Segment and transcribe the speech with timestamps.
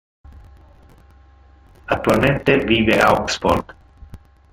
[1.85, 3.75] Attualmente vive a Oxford.